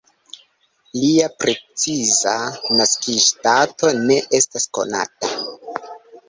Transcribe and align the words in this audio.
Lia 1.01 1.27
preciza 1.43 2.33
naskiĝdato 2.79 3.93
ne 4.07 4.19
estas 4.41 4.67
konata. 4.79 5.31